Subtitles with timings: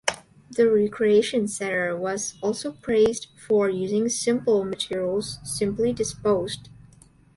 [0.49, 6.69] The recreation center was also praised for using "simple materials simply disposed".